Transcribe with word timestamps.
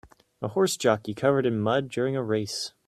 A 0.41 0.47
horse 0.47 0.77
jockey 0.77 1.13
covered 1.13 1.45
in 1.45 1.59
mud 1.59 1.87
during 1.89 2.15
a 2.15 2.23
race 2.23 2.73